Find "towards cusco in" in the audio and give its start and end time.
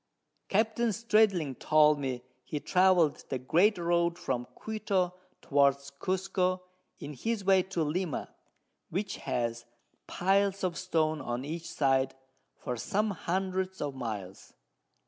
5.43-7.13